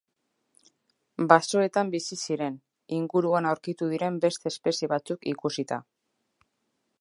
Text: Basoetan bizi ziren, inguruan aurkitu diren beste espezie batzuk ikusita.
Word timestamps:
Basoetan 1.31 1.91
bizi 1.95 2.17
ziren, 2.27 2.55
inguruan 3.01 3.49
aurkitu 3.51 3.91
diren 3.93 4.19
beste 4.25 4.53
espezie 4.55 4.91
batzuk 4.97 5.29
ikusita. 5.35 5.79